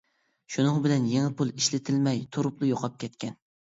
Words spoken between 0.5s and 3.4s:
شۇنىڭ بىلەن يېڭى پۇل ئىشلىتىلمەي تۇرۇپلا يوقاپ كەتكەن.